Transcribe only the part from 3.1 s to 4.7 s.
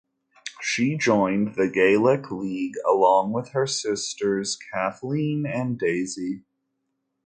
with her sisters